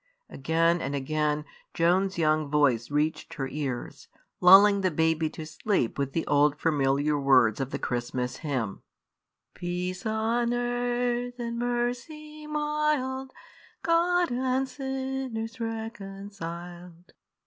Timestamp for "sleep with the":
5.45-6.25